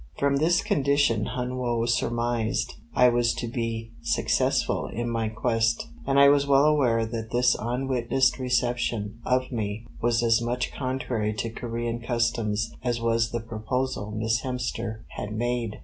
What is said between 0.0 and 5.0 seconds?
From this condition Hun Woe surmised I was to be successful